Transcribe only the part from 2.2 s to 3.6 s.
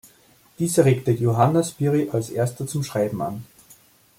erster zum Schreiben an.